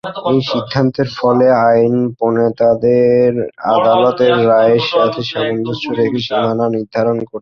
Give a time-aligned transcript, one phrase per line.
[0.31, 3.31] এই সিদ্ধান্তের ফলে আইন প্রণেতাদের
[3.73, 7.29] আদালতের রায়ের সাথে সামঞ্জস্য রেখে সীমানা নির্ধারণ করতে হয়।